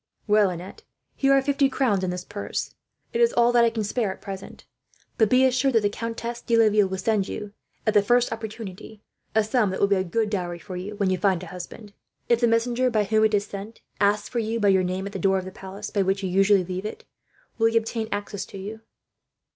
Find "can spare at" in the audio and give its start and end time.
3.69-4.19